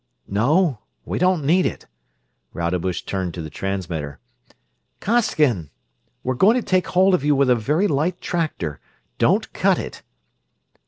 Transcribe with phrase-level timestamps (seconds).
[0.27, 1.85] "No, we don't need it."
[2.53, 4.17] Rodebush turned to the transmitter.
[4.99, 5.69] "Costigan!
[6.23, 8.79] We are going to take hold of you with a very light tractor.
[9.19, 10.01] Don't cut it!"